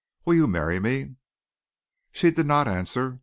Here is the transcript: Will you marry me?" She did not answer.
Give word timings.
Will 0.25 0.33
you 0.33 0.47
marry 0.47 0.79
me?" 0.79 1.17
She 2.11 2.31
did 2.31 2.47
not 2.47 2.67
answer. 2.67 3.19